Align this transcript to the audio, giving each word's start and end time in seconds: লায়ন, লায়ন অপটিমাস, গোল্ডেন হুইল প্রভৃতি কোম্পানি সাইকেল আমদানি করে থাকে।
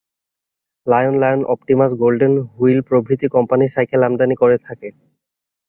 লায়ন, 0.87 1.15
লায়ন 1.19 1.41
অপটিমাস, 1.45 1.91
গোল্ডেন 2.01 2.33
হুইল 2.51 2.79
প্রভৃতি 2.89 3.27
কোম্পানি 3.35 3.65
সাইকেল 3.67 4.01
আমদানি 4.07 4.35
করে 4.35 4.57
থাকে। 4.67 4.87